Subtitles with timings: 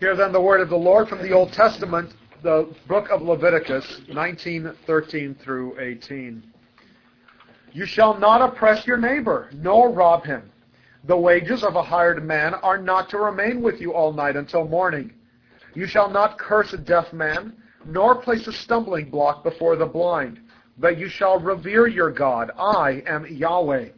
[0.00, 2.14] Hear then the word of the Lord from the Old Testament,
[2.44, 6.40] the book of Leviticus, 19:13 through 18.
[7.72, 10.52] You shall not oppress your neighbor, nor rob him.
[11.02, 14.68] The wages of a hired man are not to remain with you all night until
[14.68, 15.12] morning.
[15.74, 20.38] You shall not curse a deaf man, nor place a stumbling block before the blind,
[20.78, 22.52] but you shall revere your God.
[22.56, 23.88] I am Yahweh.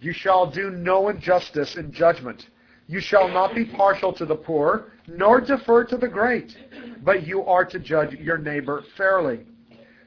[0.00, 2.48] You shall do no injustice in judgment.
[2.86, 6.56] You shall not be partial to the poor, nor defer to the great,
[7.02, 9.46] but you are to judge your neighbor fairly.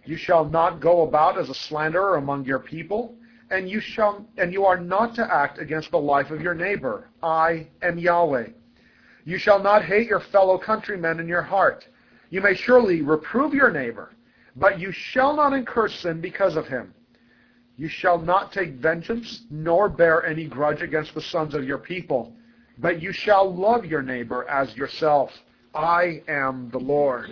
[0.06, 3.16] You shall not go about as a slanderer among your people,
[3.50, 7.10] and you shall and you are not to act against the life of your neighbor.
[7.22, 8.48] I am Yahweh.
[9.26, 11.88] You shall not hate your fellow countrymen in your heart.
[12.30, 14.12] You may surely reprove your neighbor,
[14.56, 16.94] but you shall not incur sin because of him.
[17.78, 22.36] You shall not take vengeance, nor bear any grudge against the sons of your people
[22.82, 25.32] but you shall love your neighbor as yourself.
[25.76, 27.30] I am the Lord.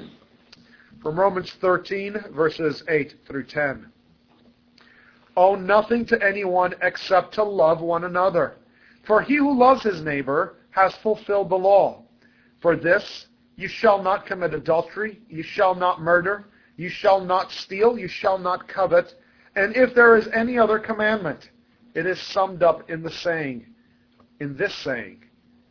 [1.01, 3.87] From Romans 13, verses 8 through 10.
[5.35, 8.57] Owe nothing to anyone except to love one another.
[9.05, 12.03] For he who loves his neighbor has fulfilled the law.
[12.61, 16.45] For this, you shall not commit adultery, you shall not murder,
[16.77, 19.15] you shall not steal, you shall not covet.
[19.55, 21.49] And if there is any other commandment,
[21.95, 23.65] it is summed up in the saying,
[24.39, 25.23] in this saying,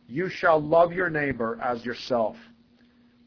[0.09, 2.35] you shall love your neighbor as yourself.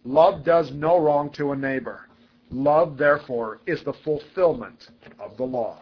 [0.04, 2.08] Love does no wrong to a neighbor.
[2.50, 4.88] Love, therefore, is the fulfillment
[5.20, 5.80] of the law.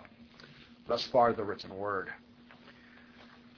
[0.86, 2.10] Thus far, the written word.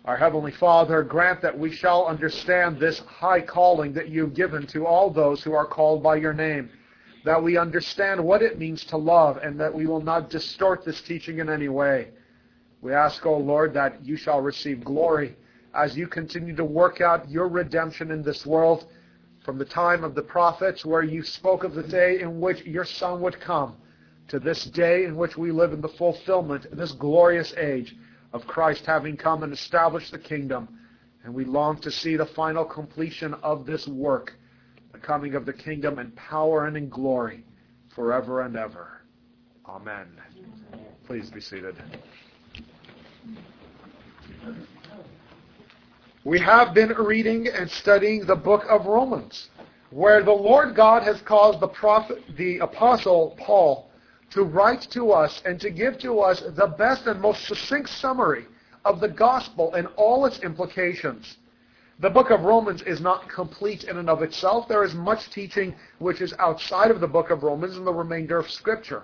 [0.05, 4.87] Our Heavenly Father, grant that we shall understand this high calling that you've given to
[4.87, 6.71] all those who are called by your name,
[7.25, 11.01] that we understand what it means to love, and that we will not distort this
[11.03, 12.09] teaching in any way.
[12.81, 15.37] We ask, O Lord, that you shall receive glory
[15.75, 18.87] as you continue to work out your redemption in this world
[19.45, 22.85] from the time of the prophets where you spoke of the day in which your
[22.85, 23.77] Son would come
[24.29, 27.97] to this day in which we live in the fulfillment in this glorious age
[28.33, 30.69] of Christ having come and established the kingdom.
[31.25, 34.33] And we long to see the final completion of this work,
[34.93, 37.45] the coming of the kingdom in power and in glory
[37.95, 39.03] forever and ever.
[39.69, 40.09] Amen.
[41.07, 41.77] Please be seated.
[46.25, 49.49] We have been reading and studying the book of Romans,
[49.91, 53.91] where the Lord God has caused the prophet, the apostle Paul
[54.31, 58.47] to write to us and to give to us the best and most succinct summary
[58.85, 61.39] of the gospel and all its implications.
[61.99, 64.69] The book of Romans is not complete in and of itself.
[64.69, 68.39] There is much teaching which is outside of the book of Romans and the remainder
[68.39, 69.03] of Scripture.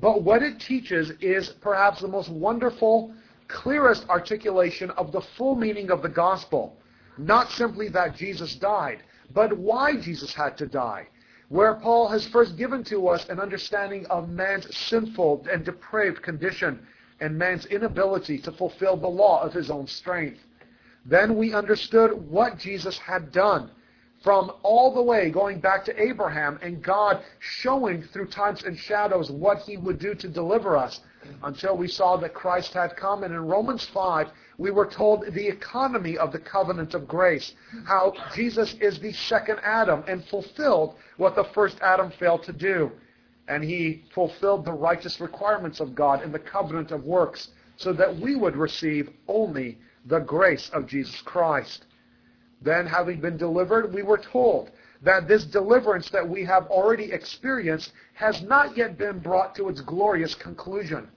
[0.00, 3.12] But what it teaches is perhaps the most wonderful
[3.48, 6.76] clearest articulation of the full meaning of the gospel.
[7.18, 9.02] Not simply that Jesus died,
[9.32, 11.08] but why Jesus had to die.
[11.48, 16.86] Where Paul has first given to us an understanding of man's sinful and depraved condition
[17.20, 20.40] and man's inability to fulfill the law of his own strength.
[21.04, 23.70] Then we understood what Jesus had done
[24.22, 29.30] from all the way going back to Abraham and God showing through types and shadows
[29.30, 31.00] what he would do to deliver us
[31.42, 33.22] until we saw that Christ had come.
[33.22, 34.28] And in Romans 5,
[34.58, 37.54] we were told the economy of the covenant of grace,
[37.84, 42.90] how Jesus is the second Adam and fulfilled what the first Adam failed to do.
[43.48, 48.18] And he fulfilled the righteous requirements of God in the covenant of works so that
[48.18, 51.86] we would receive only the grace of Jesus Christ.
[52.62, 54.70] Then, having been delivered, we were told
[55.02, 59.80] that this deliverance that we have already experienced has not yet been brought to its
[59.82, 61.08] glorious conclusion.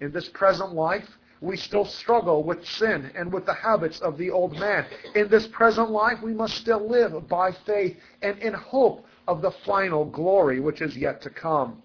[0.00, 1.08] In this present life,
[1.40, 4.86] we still struggle with sin and with the habits of the old man.
[5.14, 9.50] In this present life, we must still live by faith and in hope of the
[9.64, 11.82] final glory which is yet to come.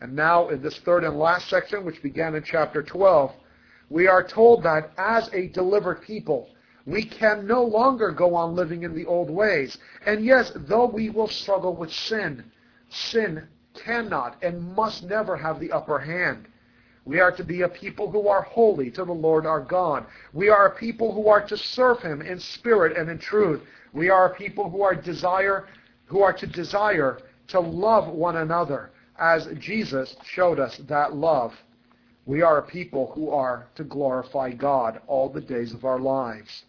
[0.00, 3.32] And now, in this third and last section, which began in chapter 12,
[3.90, 6.48] we are told that as a delivered people,
[6.86, 9.76] we can no longer go on living in the old ways.
[10.06, 12.44] And yes, though we will struggle with sin,
[12.88, 16.48] sin cannot and must never have the upper hand.
[17.04, 20.06] We are to be a people who are holy to the Lord our God.
[20.32, 23.62] We are a people who are to serve him in spirit and in truth.
[23.92, 25.66] We are a people who are desire
[26.06, 27.18] who are to desire
[27.48, 31.54] to love one another as Jesus showed us that love.
[32.26, 36.64] We are a people who are to glorify God all the days of our lives.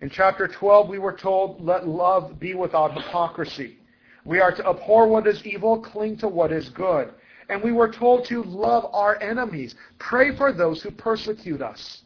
[0.00, 3.76] In chapter 12, we were told, let love be without hypocrisy.
[4.24, 7.12] We are to abhor what is evil, cling to what is good.
[7.50, 12.02] And we were told to love our enemies, pray for those who persecute us.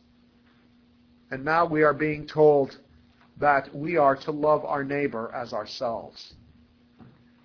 [1.31, 2.79] And now we are being told,
[3.39, 6.35] that we are to love our neighbor as ourselves.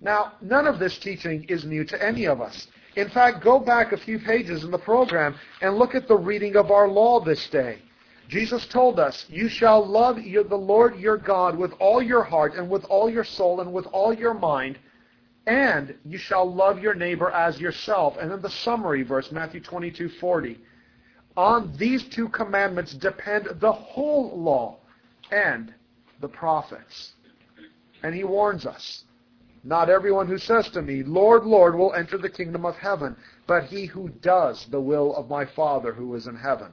[0.00, 2.68] Now, none of this teaching is new to any of us.
[2.96, 6.56] In fact, go back a few pages in the program and look at the reading
[6.56, 7.78] of our law this day.
[8.28, 12.70] Jesus told us, You shall love the Lord your God with all your heart and
[12.70, 14.78] with all your soul and with all your mind,
[15.50, 18.16] and you shall love your neighbor as yourself.
[18.20, 20.60] And then the summary verse, Matthew 22, 40.
[21.36, 24.76] On these two commandments depend the whole law
[25.32, 25.74] and
[26.20, 27.14] the prophets.
[28.04, 29.02] And he warns us.
[29.64, 33.16] Not everyone who says to me, Lord, Lord, will enter the kingdom of heaven,
[33.48, 36.72] but he who does the will of my Father who is in heaven.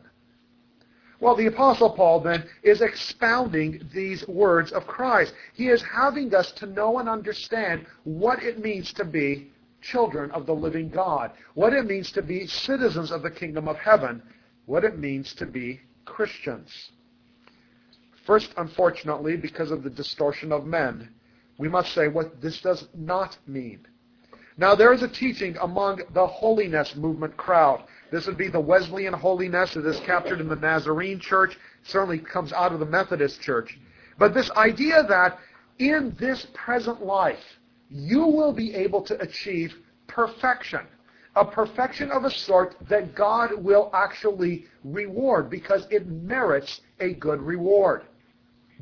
[1.20, 5.34] Well, the Apostle Paul then is expounding these words of Christ.
[5.54, 10.46] He is having us to know and understand what it means to be children of
[10.46, 14.22] the living God, what it means to be citizens of the kingdom of heaven,
[14.66, 16.92] what it means to be Christians.
[18.26, 21.10] First, unfortunately, because of the distortion of men,
[21.58, 23.88] we must say what this does not mean.
[24.58, 27.84] Now, there is a teaching among the holiness movement crowd.
[28.12, 32.54] This would be the Wesleyan holiness that is captured in the Nazarene church, certainly comes
[32.54, 33.78] out of the Methodist church.
[34.18, 35.40] But this idea that
[35.80, 37.44] in this present life,
[37.90, 39.76] you will be able to achieve
[40.08, 40.82] perfection.
[41.36, 47.42] A perfection of a sort that God will actually reward because it merits a good
[47.42, 48.04] reward.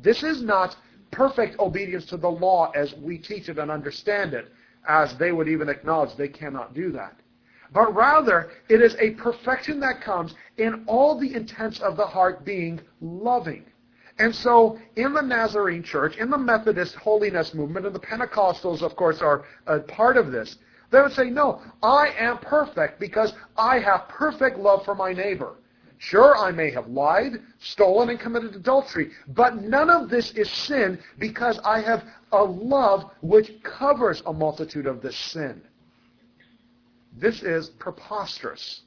[0.02, 0.76] This is not
[1.10, 4.50] perfect obedience to the law as we teach it and understand it,
[4.88, 7.16] as they would even acknowledge they cannot do that.
[7.72, 12.44] But rather, it is a perfection that comes in all the intents of the heart
[12.44, 13.64] being loving.
[14.18, 18.96] And so, in the Nazarene church, in the Methodist holiness movement, and the Pentecostals, of
[18.96, 20.56] course, are a part of this,
[20.90, 25.56] they would say, no, I am perfect because I have perfect love for my neighbor.
[25.98, 30.98] Sure, I may have lied, stolen, and committed adultery, but none of this is sin
[31.18, 35.62] because I have a love which covers a multitude of this sin.
[37.16, 38.82] This is preposterous.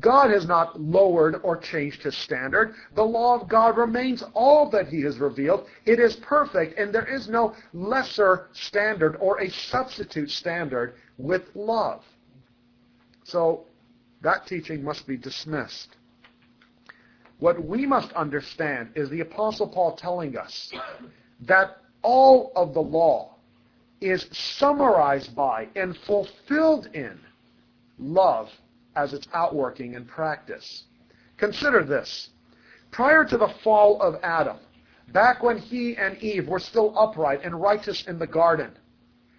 [0.00, 2.74] God has not lowered or changed his standard.
[2.94, 5.66] The law of God remains all that he has revealed.
[5.86, 12.04] It is perfect, and there is no lesser standard or a substitute standard with love.
[13.24, 13.64] So
[14.22, 15.96] that teaching must be dismissed.
[17.38, 20.72] What we must understand is the Apostle Paul telling us
[21.42, 23.36] that all of the law
[24.00, 27.18] is summarized by and fulfilled in
[27.98, 28.50] love
[28.96, 30.84] as its outworking in practice.
[31.36, 32.30] Consider this.
[32.90, 34.56] Prior to the fall of Adam,
[35.12, 38.70] back when he and Eve were still upright and righteous in the garden,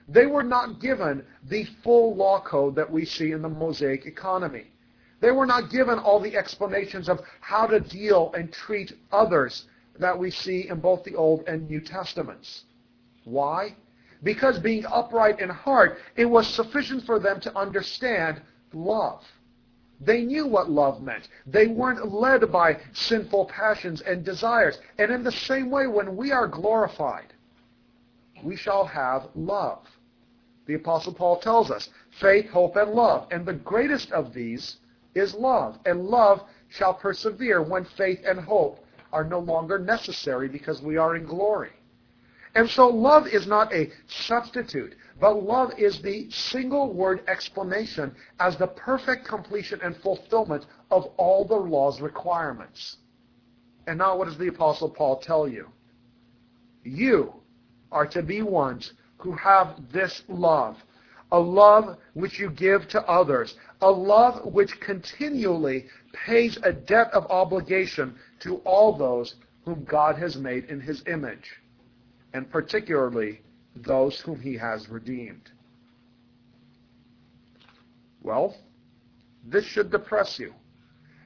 [0.07, 4.71] they were not given the full law code that we see in the Mosaic economy.
[5.19, 9.65] They were not given all the explanations of how to deal and treat others
[10.00, 12.63] that we see in both the Old and New Testaments.
[13.25, 13.75] Why?
[14.24, 18.42] Because being upright in heart, it was sufficient for them to understand
[18.74, 19.24] love.
[20.01, 21.27] They knew what love meant.
[21.45, 24.80] They weren't led by sinful passions and desires.
[24.98, 27.33] And in the same way, when we are glorified,
[28.44, 29.86] we shall have love.
[30.65, 31.89] The Apostle Paul tells us
[32.19, 33.27] faith, hope, and love.
[33.31, 34.77] And the greatest of these
[35.15, 35.80] is love.
[35.86, 41.15] And love shall persevere when faith and hope are no longer necessary because we are
[41.15, 41.72] in glory.
[42.56, 48.58] And so love is not a substitute, but love is the single word explanation as
[48.58, 52.98] the perfect completion and fulfillment of all the law's requirements.
[53.88, 55.68] And now what does the Apostle Paul tell you?
[56.84, 57.34] You
[57.91, 60.77] are to be ones who have this love,
[61.32, 67.25] a love which you give to others, a love which continually pays a debt of
[67.29, 71.62] obligation to all those whom God has made in his image,
[72.33, 73.41] and particularly
[73.75, 75.51] those whom he has redeemed.
[78.21, 78.55] Well,
[79.45, 80.53] this should depress you.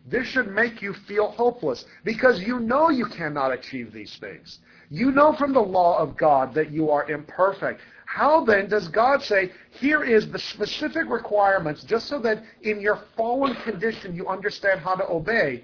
[0.05, 4.59] This should make you feel hopeless because you know you cannot achieve these things.
[4.89, 9.23] You know from the law of God that you are imperfect, how then does God
[9.23, 14.81] say, here is the specific requirements, just so that in your fallen condition you understand
[14.81, 15.63] how to obey?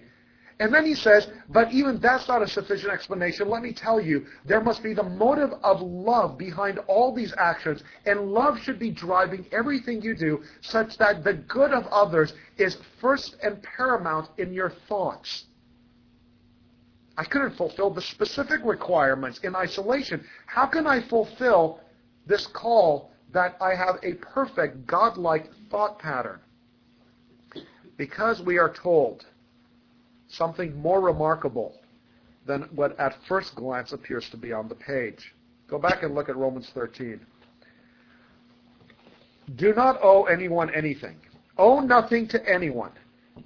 [0.60, 3.48] And then he says, but even that's not a sufficient explanation.
[3.48, 7.82] Let me tell you, there must be the motive of love behind all these actions,
[8.06, 12.78] and love should be driving everything you do, such that the good of others is
[13.00, 15.46] first and paramount in your thoughts.
[17.18, 20.25] I couldn't fulfill the specific requirements in isolation.
[20.46, 21.80] How can I fulfill
[22.25, 26.39] this call that I have a perfect godlike thought pattern.
[27.98, 29.25] Because we are told
[30.29, 31.75] something more remarkable
[32.45, 35.33] than what at first glance appears to be on the page.
[35.67, 37.19] Go back and look at Romans 13.
[39.55, 41.17] Do not owe anyone anything.
[41.57, 42.91] Owe nothing to anyone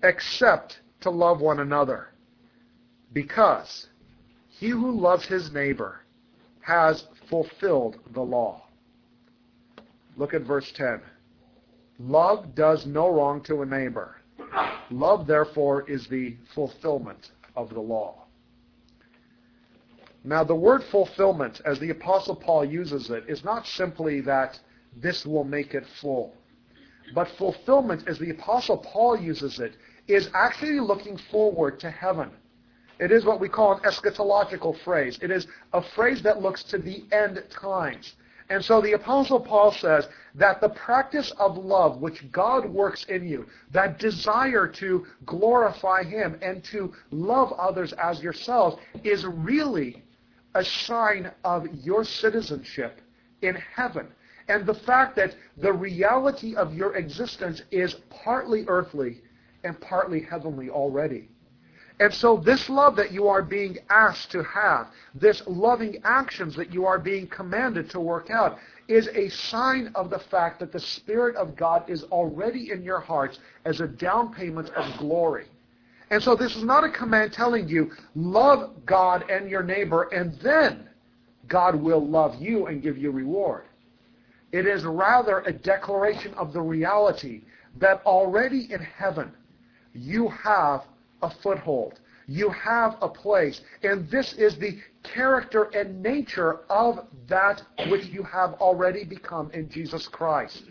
[0.04, 2.10] except to love one another.
[3.14, 3.88] Because
[4.50, 6.02] he who loves his neighbor
[6.62, 8.64] has fulfilled the law.
[10.16, 11.02] Look at verse 10.
[12.00, 14.18] Love does no wrong to a neighbor.
[14.94, 18.26] Love, therefore, is the fulfillment of the law.
[20.24, 24.60] Now, the word fulfillment, as the Apostle Paul uses it, is not simply that
[24.96, 26.36] this will make it full.
[27.16, 29.74] But fulfillment, as the Apostle Paul uses it,
[30.08, 32.30] is actually looking forward to heaven.
[33.00, 35.18] It is what we call an eschatological phrase.
[35.24, 38.14] It is a phrase that looks to the end times.
[38.50, 43.28] And so the Apostle Paul says that the practice of love which God works in
[43.28, 50.04] you, that desire to glorify Him and to love others as yourselves, is really
[50.56, 53.02] a sign of your citizenship
[53.42, 54.08] in heaven.
[54.48, 59.22] And the fact that the reality of your existence is partly earthly
[59.64, 61.30] and partly heavenly already.
[62.04, 66.74] And so this love that you are being asked to have, this loving actions that
[66.74, 68.58] you are being commanded to work out,
[68.90, 73.00] is a sign of the fact that the Spirit of God is already in your
[73.00, 75.46] hearts as a down payment of glory.
[76.10, 80.38] And so this is not a command telling you, love God and your neighbor, and
[80.42, 80.90] then
[81.48, 83.64] God will love you and give you reward.
[84.52, 87.44] It is rather a declaration of the reality
[87.78, 89.32] that already in heaven
[89.94, 90.84] you have
[91.24, 92.00] a foothold.
[92.28, 93.62] You have a place.
[93.82, 99.70] And this is the character and nature of that which you have already become in
[99.70, 100.64] Jesus Christ.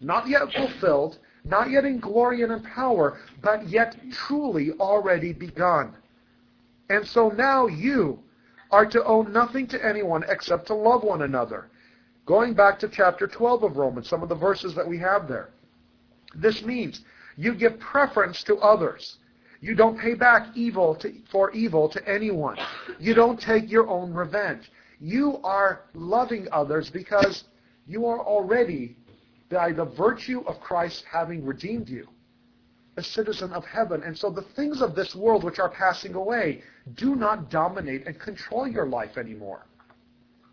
[0.00, 5.96] Not yet fulfilled, not yet in glory and in power, but yet truly already begun.
[6.88, 8.20] And so now you
[8.70, 11.70] are to owe nothing to anyone except to love one another.
[12.26, 15.50] Going back to chapter 12 of Romans, some of the verses that we have there.
[16.34, 17.02] This means
[17.36, 19.18] you give preference to others.
[19.60, 22.58] You don't pay back evil to, for evil to anyone.
[22.98, 24.70] You don't take your own revenge.
[25.00, 27.44] You are loving others because
[27.86, 28.96] you are already,
[29.50, 32.08] by the virtue of Christ having redeemed you,
[32.96, 34.02] a citizen of heaven.
[34.02, 36.62] And so the things of this world which are passing away
[36.94, 39.66] do not dominate and control your life anymore.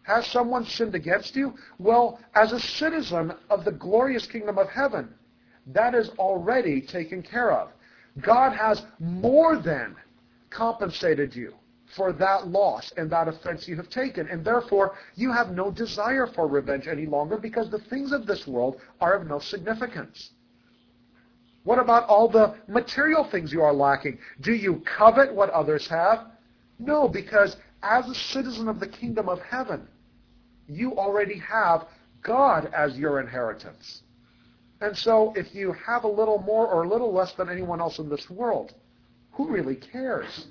[0.03, 1.53] Has someone sinned against you?
[1.79, 5.13] Well, as a citizen of the glorious kingdom of heaven,
[5.67, 7.69] that is already taken care of.
[8.21, 9.95] God has more than
[10.49, 11.53] compensated you
[11.95, 14.27] for that loss and that offense you have taken.
[14.27, 18.47] And therefore, you have no desire for revenge any longer because the things of this
[18.47, 20.31] world are of no significance.
[21.63, 24.19] What about all the material things you are lacking?
[24.41, 26.27] Do you covet what others have?
[26.77, 29.87] No, because as a citizen of the kingdom of heaven,
[30.67, 31.87] you already have
[32.21, 34.01] God as your inheritance.
[34.83, 37.99] And so if you have a little more or a little less than anyone else
[37.99, 38.73] in this world,
[39.31, 40.47] who really cares?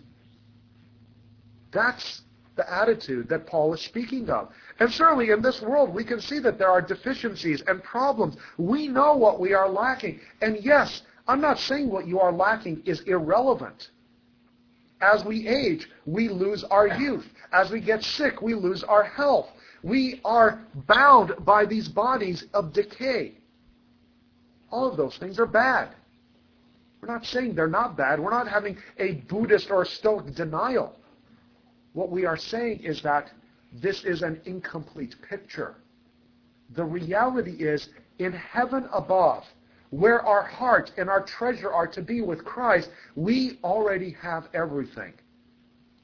[1.71, 2.23] That's
[2.57, 4.49] the attitude that Paul is speaking of.
[4.81, 8.37] And certainly in this world, we can see that there are deficiencies and problems.
[8.57, 10.19] We know what we are lacking.
[10.41, 13.91] And yes, I'm not saying what you are lacking is irrelevant.
[15.03, 17.27] As we age, we lose our youth.
[17.53, 19.51] As we get sick, we lose our health.
[19.83, 23.42] We are bound by these bodies of decay.
[24.73, 25.91] All of those things are bad.
[27.01, 28.19] We're not saying they're not bad.
[28.19, 30.97] We're not having a Buddhist or a Stoic denial.
[31.93, 33.31] What we are saying is that
[33.75, 35.75] this is an incomplete picture.
[36.71, 39.45] The reality is, in heaven above,
[39.91, 45.13] where our heart and our treasure are to be with Christ, we already have everything.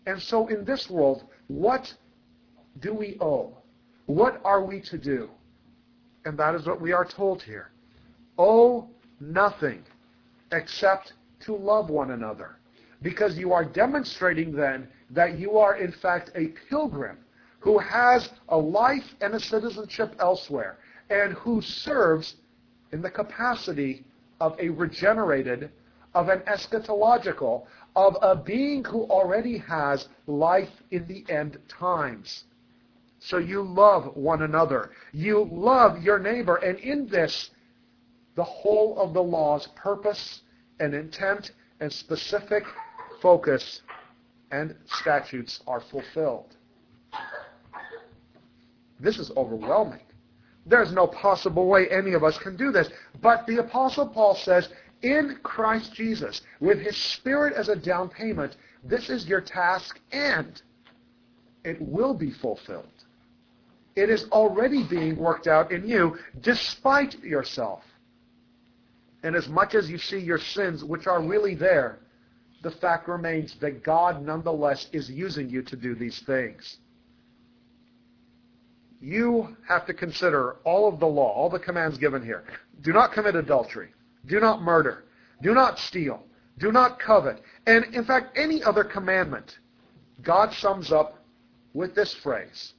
[0.07, 1.95] And so in this world, what
[2.81, 3.57] do we owe?
[4.07, 5.31] What are we to do?
[6.27, 7.71] And that is what we are told here
[8.39, 8.89] owe
[9.21, 9.83] nothing
[10.53, 12.57] except to love one another.
[13.03, 17.19] Because you are demonstrating then that you are in fact a pilgrim
[17.61, 20.79] who has a life and a citizenship elsewhere
[21.11, 22.37] and who serves
[22.93, 24.05] in the capacity
[24.41, 25.71] of a regenerated,
[26.15, 27.67] of an eschatological,
[27.97, 32.45] of a being who already has life in the end times.
[33.21, 34.91] So you love one another.
[35.13, 36.57] You love your neighbor.
[36.57, 37.51] And in this,
[38.39, 40.43] the whole of the law's purpose
[40.79, 42.63] and intent and specific
[43.21, 43.83] focus
[44.53, 46.55] and statutes are fulfilled.
[49.01, 50.03] This is overwhelming.
[50.67, 52.89] There's no possible way any of us can do this.
[53.21, 54.69] But the Apostle Paul says,
[55.03, 60.63] in Christ Jesus, with His Spirit as a down payment, this is your task and
[61.65, 62.87] it will be fulfilled.
[63.97, 67.83] It is already being worked out in you despite yourself.
[69.23, 71.99] And as much as you see your sins, which are really there,
[72.63, 76.79] the fact remains that God nonetheless is using you to do these things.
[79.01, 82.45] You have to consider all of the law, all the commands given here.
[82.83, 83.91] Do not commit adultery.
[84.27, 85.05] Do not murder.
[85.43, 86.25] Do not steal.
[86.59, 87.41] Do not covet.
[87.67, 89.59] And in fact, any other commandment,
[90.23, 91.23] God sums up
[91.75, 92.73] with this phrase,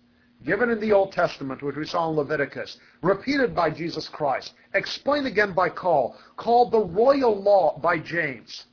[0.46, 5.28] given in the Old Testament, which we saw in Leviticus, repeated by Jesus Christ, explained
[5.28, 8.66] again by Paul, called the royal law by James.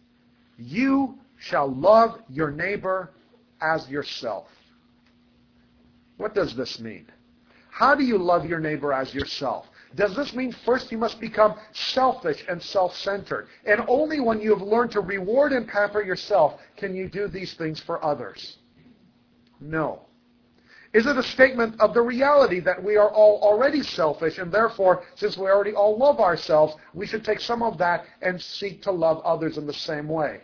[0.59, 3.13] You shall love your neighbor
[3.61, 4.49] as yourself.
[6.17, 7.07] What does this mean?
[7.71, 9.67] How do you love your neighbor as yourself?
[9.95, 13.49] Does this mean first you must become selfish and self-centered?
[13.67, 17.55] And only when you have learned to reward and pamper yourself can you do these
[17.55, 18.59] things for others?
[19.61, 20.06] No.
[20.97, 25.03] Is it a statement of the reality that we are all already selfish and therefore,
[25.15, 28.91] since we already all love ourselves, we should take some of that and seek to
[28.91, 30.41] love others in the same way?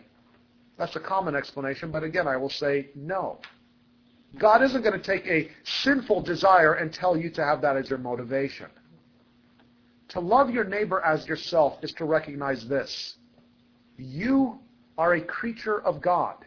[0.77, 3.39] That's a common explanation, but again, I will say no.
[4.37, 7.89] God isn't going to take a sinful desire and tell you to have that as
[7.89, 8.67] your motivation.
[10.09, 13.15] To love your neighbor as yourself is to recognize this.
[13.97, 14.59] You
[14.99, 16.45] are a creature of God,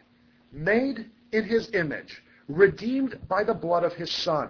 [0.53, 4.49] made in his image, redeemed by the blood of his Son.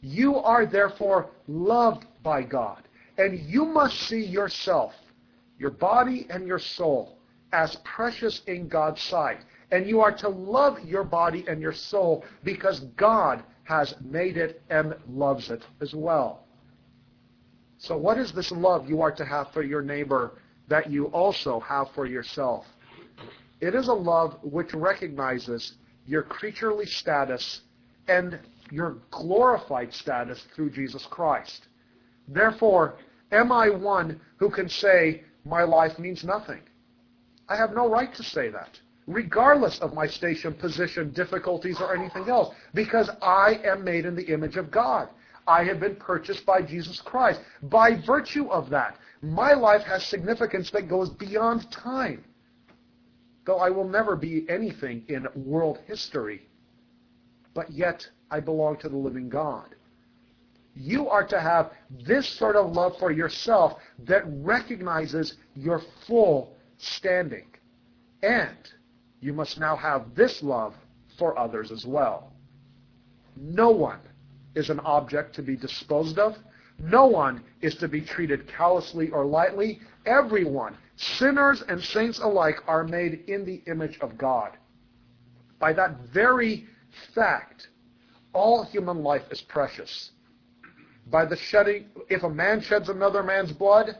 [0.00, 2.82] You are therefore loved by God,
[3.18, 4.94] and you must see yourself,
[5.58, 7.18] your body and your soul,
[7.52, 9.38] as precious in God's sight.
[9.70, 14.62] And you are to love your body and your soul because God has made it
[14.70, 16.44] and loves it as well.
[17.78, 21.60] So what is this love you are to have for your neighbor that you also
[21.60, 22.66] have for yourself?
[23.60, 25.74] It is a love which recognizes
[26.06, 27.62] your creaturely status
[28.08, 28.38] and
[28.70, 31.68] your glorified status through Jesus Christ.
[32.28, 32.96] Therefore,
[33.32, 36.60] am I one who can say, my life means nothing?
[37.48, 42.28] I have no right to say that, regardless of my station, position, difficulties, or anything
[42.28, 45.08] else, because I am made in the image of God.
[45.46, 47.40] I have been purchased by Jesus Christ.
[47.64, 52.24] By virtue of that, my life has significance that goes beyond time.
[53.44, 56.48] Though I will never be anything in world history,
[57.52, 59.74] but yet I belong to the living God.
[60.74, 61.72] You are to have
[62.04, 67.46] this sort of love for yourself that recognizes your full standing.
[68.22, 68.56] And
[69.20, 70.74] you must now have this love
[71.16, 72.32] for others as well.
[73.36, 74.00] No one
[74.54, 76.36] is an object to be disposed of.
[76.78, 79.80] No one is to be treated callously or lightly.
[80.06, 84.56] Everyone, sinners and saints alike, are made in the image of God.
[85.58, 86.66] By that very
[87.14, 87.68] fact,
[88.32, 90.10] all human life is precious.
[91.10, 93.96] By the shedding, if a man sheds another man's blood,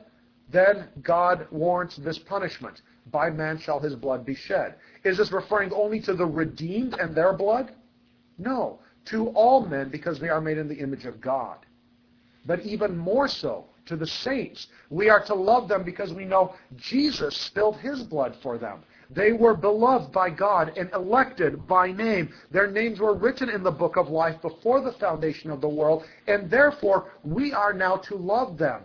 [0.51, 2.83] then God warrants this punishment.
[3.11, 4.77] By man shall his blood be shed.
[5.05, 7.75] Is this referring only to the redeemed and their blood?
[8.39, 11.59] No to all men because they are made in the image of God.
[12.47, 14.69] But even more so to the saints.
[14.91, 18.83] We are to love them because we know Jesus spilled his blood for them.
[19.11, 22.33] They were beloved by God and elected by name.
[22.51, 26.05] Their names were written in the book of life before the foundation of the world,
[26.27, 28.85] and therefore we are now to love them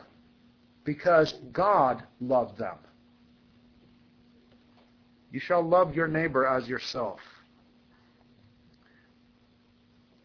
[0.83, 2.77] because God loved them.
[5.31, 7.19] You shall love your neighbor as yourself.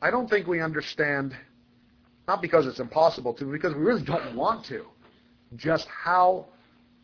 [0.01, 1.35] I don't think we understand,
[2.27, 4.87] not because it's impossible to, because we really don't want to,
[5.57, 6.47] just how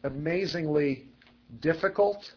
[0.05, 1.07] amazingly
[1.61, 2.33] difficult,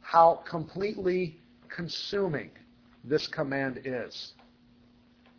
[0.00, 1.38] how completely
[1.68, 2.50] consuming
[3.04, 4.32] this command is.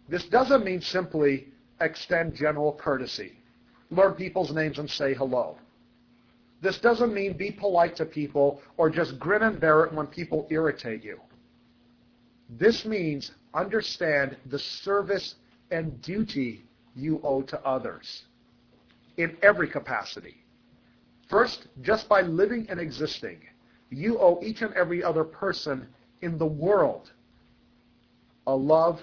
[0.10, 1.48] This doesn't mean simply
[1.82, 3.34] extend general courtesy,
[3.90, 5.58] learn people's names and say hello.
[6.62, 10.48] This doesn't mean be polite to people or just grin and bear it when people
[10.50, 11.20] irritate you.
[12.50, 15.36] This means understand the service
[15.74, 16.64] and duty
[16.96, 18.24] you owe to others
[19.18, 20.44] in every capacity.
[21.30, 23.40] First, just by living and existing,
[23.90, 25.88] you owe each and every other person
[26.22, 27.12] in the world
[28.48, 29.02] a love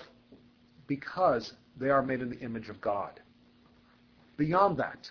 [0.87, 3.21] because they are made in the image of God.
[4.37, 5.11] Beyond that,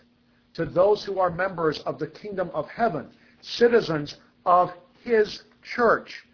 [0.54, 3.08] to those who are members of the kingdom of heaven,
[3.42, 4.72] citizens of
[5.04, 6.26] his church,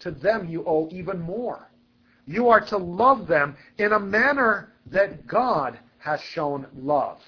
[0.00, 1.68] to them you owe even more.
[2.26, 7.20] You are to love them in a manner that God has shown love.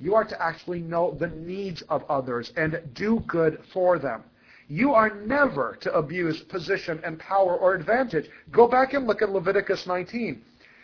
[0.00, 4.22] You are to actually know the needs of others and do good for them.
[4.68, 8.28] You are never to abuse position and power or advantage.
[8.52, 10.42] Go back and look at Leviticus 19.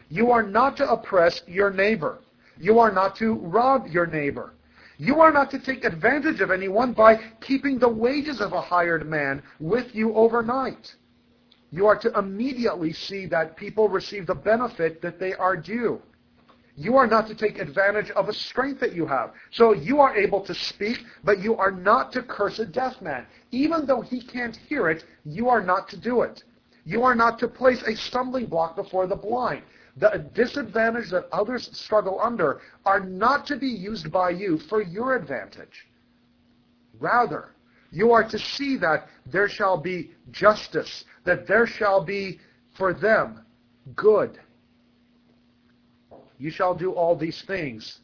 [0.08, 2.18] You are not to oppress your neighbor.
[2.58, 4.54] You are not to rob your neighbor.
[4.96, 9.06] You are not to take advantage of anyone by keeping the wages of a hired
[9.06, 10.94] man with you overnight.
[11.74, 16.00] You are to immediately see that people receive the benefit that they are due.
[16.76, 19.32] You are not to take advantage of a strength that you have.
[19.50, 23.26] So you are able to speak, but you are not to curse a deaf man.
[23.50, 26.44] Even though he can't hear it, you are not to do it.
[26.84, 29.64] You are not to place a stumbling block before the blind.
[29.96, 35.16] The disadvantage that others struggle under are not to be used by you for your
[35.16, 35.88] advantage.
[37.00, 37.53] Rather,
[37.90, 42.40] you are to see that there shall be justice, that there shall be
[42.76, 43.44] for them
[43.94, 44.38] good.
[46.38, 48.00] You shall do all these things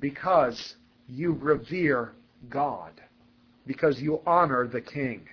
[0.00, 0.76] because
[1.06, 2.12] you revere
[2.48, 2.92] God,
[3.66, 5.26] because you honor the King.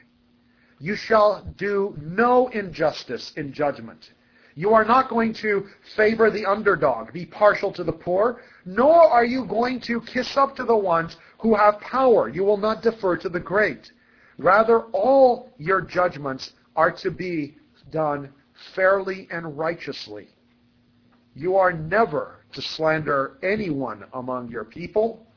[0.80, 4.12] You shall do no injustice in judgment.
[4.56, 9.26] You are not going to favor the underdog, be partial to the poor, nor are
[9.26, 12.30] you going to kiss up to the ones who have power.
[12.30, 13.92] You will not defer to the great.
[14.38, 17.56] Rather, all your judgments are to be
[17.92, 18.32] done
[18.74, 20.30] fairly and righteously.
[21.36, 25.28] You are never to slander anyone among your people.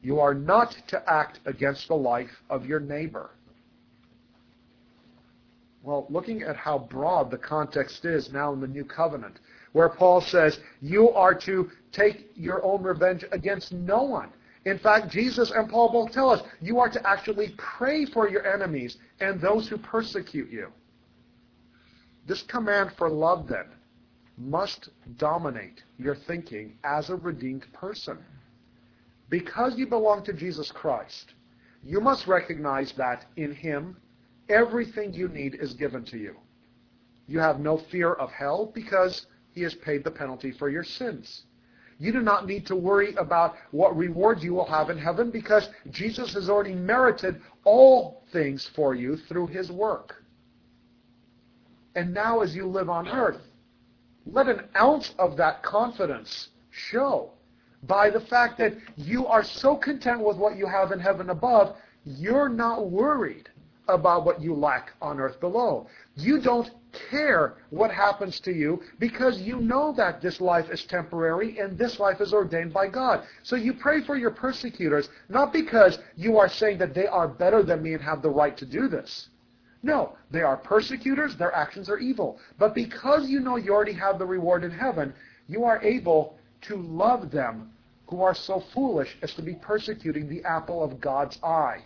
[0.00, 3.30] You are not to act against the life of your neighbor.
[5.82, 9.38] Well, looking at how broad the context is now in the New Covenant,
[9.72, 14.30] where Paul says, you are to take your own revenge against no one.
[14.64, 18.46] In fact, Jesus and Paul both tell us you are to actually pray for your
[18.46, 20.72] enemies and those who persecute you.
[22.26, 23.66] This command for love, then,
[24.36, 28.18] must dominate your thinking as a redeemed person.
[29.30, 31.34] Because you belong to Jesus Christ,
[31.82, 33.96] you must recognize that in Him
[34.48, 36.36] Everything you need is given to you.
[37.26, 41.42] You have no fear of hell because he has paid the penalty for your sins.
[41.98, 45.68] You do not need to worry about what reward you will have in heaven because
[45.90, 50.22] Jesus has already merited all things for you through his work.
[51.96, 53.40] And now as you live on earth,
[54.24, 57.32] let an ounce of that confidence show
[57.84, 61.76] by the fact that you are so content with what you have in heaven above,
[62.04, 63.48] you're not worried
[63.88, 65.86] about what you lack on earth below.
[66.16, 66.70] You don't
[67.10, 71.98] care what happens to you because you know that this life is temporary and this
[71.98, 73.24] life is ordained by God.
[73.42, 77.62] So you pray for your persecutors, not because you are saying that they are better
[77.62, 79.28] than me and have the right to do this.
[79.82, 82.38] No, they are persecutors, their actions are evil.
[82.58, 85.14] But because you know you already have the reward in heaven,
[85.46, 87.70] you are able to love them
[88.08, 91.84] who are so foolish as to be persecuting the apple of God's eye.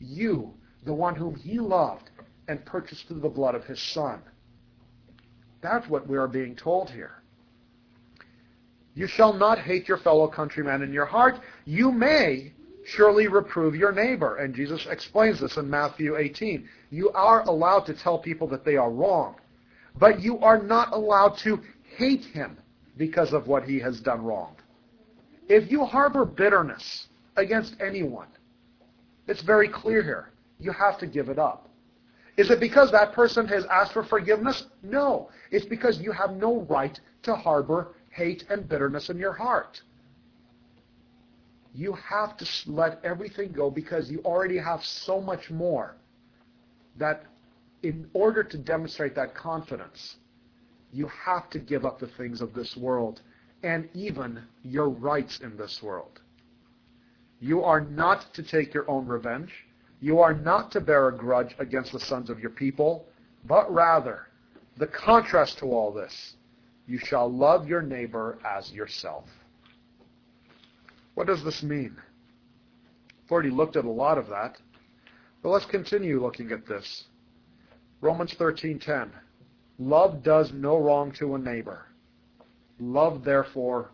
[0.00, 2.10] You the one whom he loved
[2.48, 4.20] and purchased through the blood of his son.
[5.60, 7.22] That's what we are being told here.
[8.94, 11.38] You shall not hate your fellow countryman in your heart.
[11.64, 12.52] You may
[12.84, 14.36] surely reprove your neighbor.
[14.36, 16.68] And Jesus explains this in Matthew 18.
[16.90, 19.36] You are allowed to tell people that they are wrong,
[19.98, 21.60] but you are not allowed to
[21.96, 22.58] hate him
[22.96, 24.56] because of what he has done wrong.
[25.48, 28.28] If you harbor bitterness against anyone,
[29.26, 31.68] it's very clear here you have to give it up.
[32.36, 34.64] Is it because that person has asked for forgiveness?
[34.82, 35.30] No.
[35.50, 39.80] It's because you have no right to harbor hate and bitterness in your heart.
[41.74, 45.96] You have to let everything go because you already have so much more
[46.96, 47.24] that
[47.82, 50.16] in order to demonstrate that confidence,
[50.92, 53.22] you have to give up the things of this world
[53.62, 56.20] and even your rights in this world.
[57.38, 59.52] You are not to take your own revenge.
[60.00, 63.06] You are not to bear a grudge against the sons of your people,
[63.44, 64.28] but rather,
[64.78, 66.36] the contrast to all this,
[66.86, 69.26] you shall love your neighbor as yourself.
[71.14, 71.96] What does this mean?
[73.22, 74.56] We've already looked at a lot of that,
[75.42, 77.04] but let's continue looking at this.
[78.00, 79.10] Romans 13:10.
[79.78, 81.86] Love does no wrong to a neighbor.
[82.78, 83.90] Love, therefore,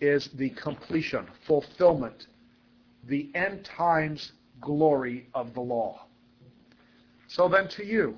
[0.00, 2.26] is the completion, fulfillment,
[3.04, 6.06] the end times glory of the law.
[7.28, 8.16] So then to you,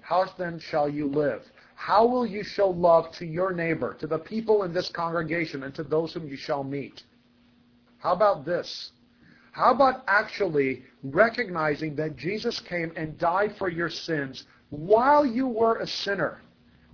[0.00, 1.42] how then shall you live?
[1.74, 5.74] How will you show love to your neighbor, to the people in this congregation, and
[5.74, 7.02] to those whom you shall meet?
[7.98, 8.92] How about this?
[9.52, 15.78] How about actually recognizing that Jesus came and died for your sins while you were
[15.78, 16.40] a sinner,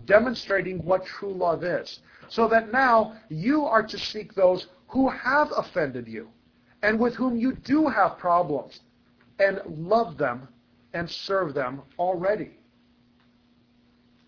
[0.04, 2.00] demonstrating what true love is?
[2.28, 6.28] So that now you are to seek those who have offended you
[6.82, 8.80] and with whom you do have problems
[9.38, 10.48] and love them
[10.94, 12.52] and serve them already.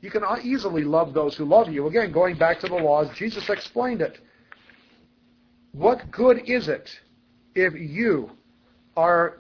[0.01, 1.89] You can easily love those who love you.
[1.89, 4.19] Again, going back to the laws, Jesus explained it.
[5.73, 6.89] What good is it
[7.55, 8.31] if you
[8.97, 9.39] are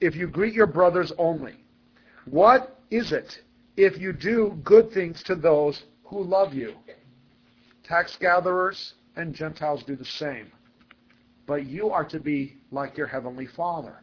[0.00, 1.54] if you greet your brothers only?
[2.24, 3.42] What is it
[3.76, 6.74] if you do good things to those who love you?
[7.84, 10.50] Tax gatherers and Gentiles do the same.
[11.46, 13.96] But you are to be like your heavenly Father.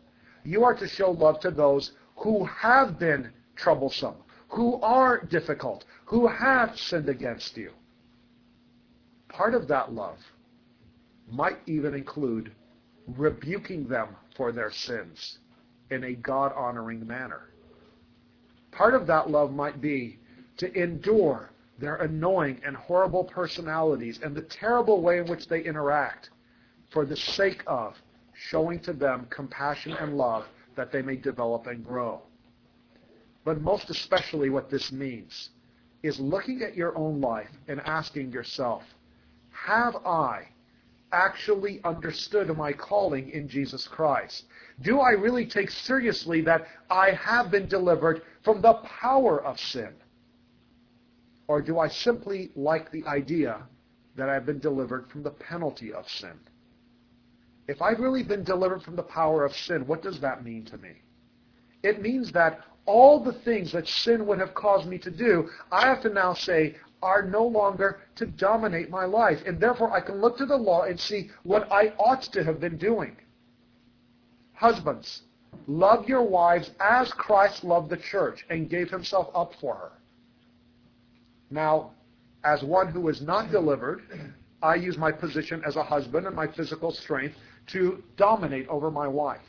[0.48, 4.16] You are to show love to those who have been troublesome,
[4.48, 7.72] who are difficult, who have sinned against you.
[9.28, 10.20] Part of that love
[11.30, 12.54] might even include
[13.08, 15.40] rebuking them for their sins
[15.92, 17.50] in a God honoring manner.
[18.72, 20.18] Part of that love might be
[20.60, 26.30] to endure their annoying and horrible personalities and the terrible way in which they interact
[26.90, 27.98] for the sake of
[28.38, 30.46] showing to them compassion and love
[30.76, 32.22] that they may develop and grow.
[33.44, 35.50] But most especially what this means
[36.04, 38.84] is looking at your own life and asking yourself,
[39.50, 40.50] have I
[41.12, 44.46] actually understood my calling in Jesus Christ?
[44.82, 49.94] Do I really take seriously that I have been delivered from the power of sin?
[51.48, 53.64] Or do I simply like the idea
[54.16, 56.38] that I've been delivered from the penalty of sin?
[57.68, 60.78] If I've really been delivered from the power of sin, what does that mean to
[60.78, 61.02] me?
[61.84, 65.86] It means that all the things that sin would have caused me to do, I
[65.86, 69.40] have to now say are no longer to dominate my life.
[69.46, 72.60] And therefore I can look to the law and see what I ought to have
[72.60, 73.18] been doing.
[74.54, 75.24] Husbands,
[75.68, 79.92] love your wives as Christ loved the church and gave himself up for her.
[81.52, 81.92] Now,
[82.44, 84.02] as one who is not delivered,
[84.64, 87.36] I use my position as a husband and my physical strength
[87.68, 89.42] to dominate over my wife.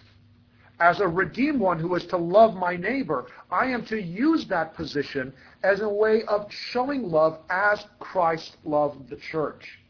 [0.81, 4.75] As a redeemed one who is to love my neighbor, I am to use that
[4.75, 5.33] position
[5.65, 9.81] as a way of showing love as Christ loved the church.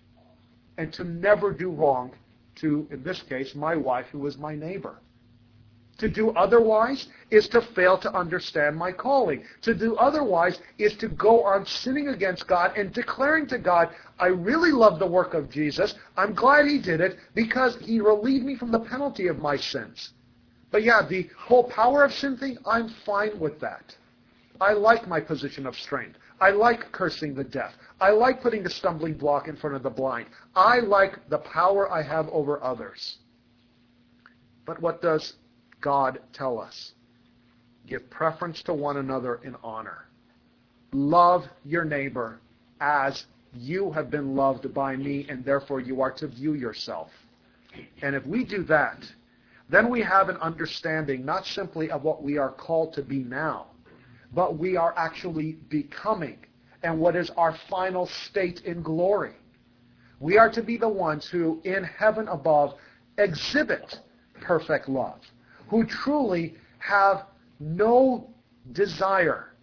[0.78, 2.12] And to never do wrong
[2.56, 4.98] to, in this case, my wife who is my neighbor.
[5.98, 9.42] To do otherwise is to fail to understand my calling.
[9.62, 14.26] To do otherwise is to go on sinning against God and declaring to God, I
[14.26, 15.96] really love the work of Jesus.
[16.16, 20.12] I'm glad he did it because he relieved me from the penalty of my sins.
[20.70, 23.96] But yeah, the whole power of sin thing, I'm fine with that.
[24.61, 26.18] I like my position of strength.
[26.40, 27.72] I like cursing the deaf.
[28.00, 30.26] I like putting the stumbling block in front of the blind.
[30.54, 33.18] I like the power I have over others.
[34.64, 35.34] But what does
[35.80, 36.92] God tell us?
[37.86, 40.06] Give preference to one another in honor.
[40.92, 42.40] Love your neighbor
[42.80, 47.10] as you have been loved by me, and therefore you are to view yourself.
[48.02, 49.02] And if we do that,
[49.70, 53.66] then we have an understanding not simply of what we are called to be now,
[54.34, 56.38] but we are actually becoming
[56.82, 59.34] and what is our final state in glory.
[60.20, 62.74] We are to be the ones who in heaven above
[63.18, 63.98] exhibit
[64.40, 65.20] perfect love
[65.68, 67.26] who truly have
[67.61, 68.28] no
[68.72, 69.54] desire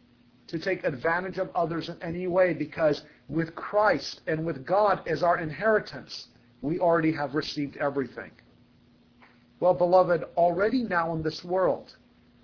[0.48, 5.24] to take advantage of others in any way because with Christ and with God as
[5.24, 6.28] our inheritance,
[6.62, 8.32] we already have received everything.
[9.60, 11.96] Well, beloved, already now in this world,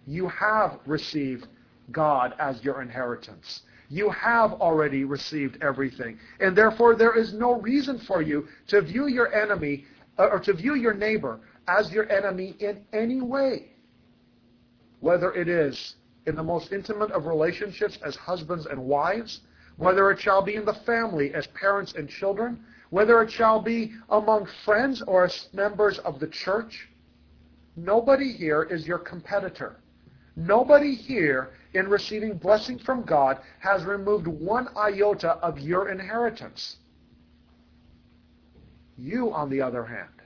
[0.07, 1.47] you have received
[1.91, 3.61] God as your inheritance.
[3.89, 6.17] You have already received everything.
[6.39, 9.85] And therefore, there is no reason for you to view your enemy
[10.17, 13.71] uh, or to view your neighbor as your enemy in any way.
[14.99, 15.95] Whether it is
[16.27, 19.41] in the most intimate of relationships as husbands and wives,
[19.77, 23.93] whether it shall be in the family as parents and children, whether it shall be
[24.09, 26.87] among friends or as members of the church,
[27.75, 29.77] nobody here is your competitor.
[30.35, 36.77] Nobody here in receiving blessing from God has removed one iota of your inheritance.
[38.97, 40.20] You, on the other hand,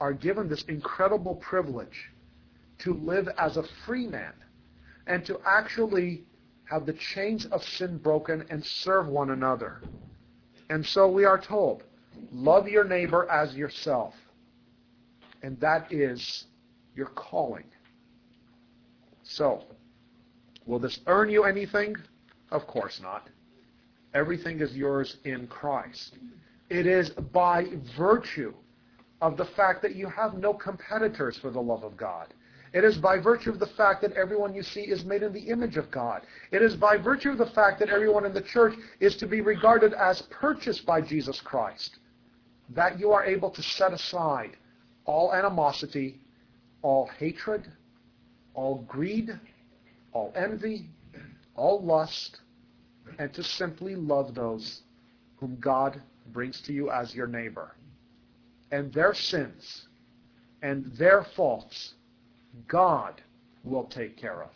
[0.00, 2.10] are given this incredible privilege
[2.78, 4.32] to live as a free man
[5.06, 6.24] and to actually
[6.64, 9.80] have the chains of sin broken and serve one another.
[10.70, 11.82] And so we are told,
[12.30, 14.14] love your neighbor as yourself.
[15.42, 16.44] And that is
[16.94, 17.64] your calling.
[19.22, 19.64] So,
[20.66, 21.96] will this earn you anything?
[22.50, 23.28] Of course not.
[24.14, 26.16] Everything is yours in Christ.
[26.70, 28.52] It is by virtue
[29.20, 32.32] of the fact that you have no competitors for the love of God.
[32.72, 35.48] It is by virtue of the fact that everyone you see is made in the
[35.48, 36.22] image of God.
[36.52, 39.40] It is by virtue of the fact that everyone in the church is to be
[39.40, 41.98] regarded as purchased by Jesus Christ.
[42.70, 44.56] that you are able to set aside
[45.04, 46.20] all animosity,
[46.82, 47.66] all hatred,
[48.54, 49.38] all greed,
[50.12, 50.86] all envy,
[51.56, 52.38] all lust,
[53.18, 54.82] and to simply love those
[55.36, 56.00] whom God
[56.32, 57.72] brings to you as your neighbor.
[58.70, 59.86] And their sins
[60.62, 61.94] and their faults,
[62.66, 63.20] God
[63.64, 64.50] will take care of.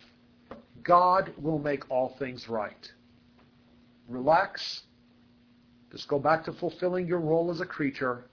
[0.82, 2.90] God will make all things right.
[4.08, 4.82] Relax.
[5.90, 8.24] Just go back to fulfilling your role as a creature.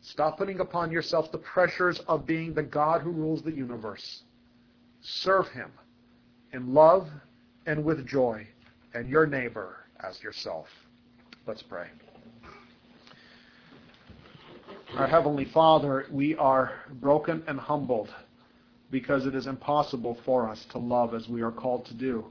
[0.00, 4.22] Stop putting upon yourself the pressures of being the God who rules the universe.
[5.00, 5.70] Serve Him
[6.52, 7.08] in love
[7.66, 8.46] and with joy,
[8.94, 10.68] and your neighbor as yourself.
[11.46, 11.88] Let's pray.
[14.96, 18.08] Our Heavenly Father, we are broken and humbled
[18.90, 22.24] because it is impossible for us to love as we are called to do.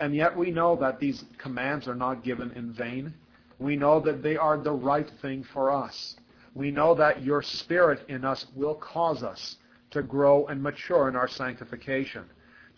[0.00, 3.14] And yet we know that these commands are not given in vain.
[3.60, 6.16] We know that they are the right thing for us.
[6.52, 9.56] We know that your Spirit in us will cause us
[9.92, 12.24] to grow and mature in our sanctification,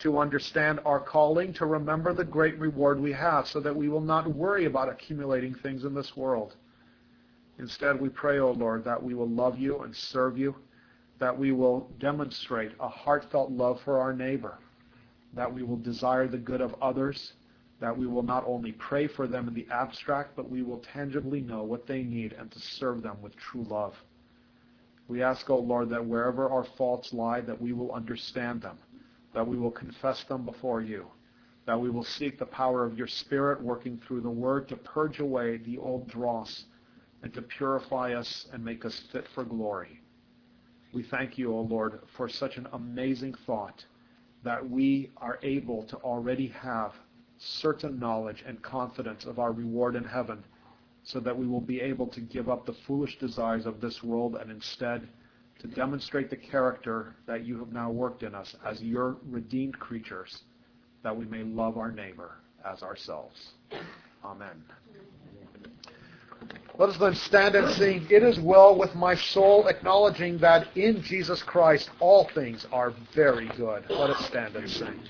[0.00, 4.02] to understand our calling, to remember the great reward we have, so that we will
[4.02, 6.54] not worry about accumulating things in this world.
[7.58, 10.54] Instead, we pray, O Lord, that we will love you and serve you
[11.18, 14.58] that we will demonstrate a heartfelt love for our neighbor,
[15.32, 17.34] that we will desire the good of others,
[17.80, 21.40] that we will not only pray for them in the abstract, but we will tangibly
[21.40, 23.94] know what they need and to serve them with true love.
[25.06, 28.78] We ask, O Lord, that wherever our faults lie, that we will understand them,
[29.34, 31.06] that we will confess them before you,
[31.66, 35.20] that we will seek the power of your Spirit working through the Word to purge
[35.20, 36.64] away the old dross
[37.24, 39.98] and to purify us and make us fit for glory.
[40.92, 43.82] We thank you, O Lord, for such an amazing thought
[44.44, 46.92] that we are able to already have
[47.38, 50.44] certain knowledge and confidence of our reward in heaven
[51.02, 54.36] so that we will be able to give up the foolish desires of this world
[54.36, 55.08] and instead
[55.60, 60.42] to demonstrate the character that you have now worked in us as your redeemed creatures
[61.02, 62.36] that we may love our neighbor
[62.70, 63.52] as ourselves.
[64.22, 64.62] Amen.
[66.76, 71.02] Let us then stand and sing, It is well with my soul, acknowledging that in
[71.02, 73.84] Jesus Christ all things are very good.
[73.88, 75.00] Let us stand and sing.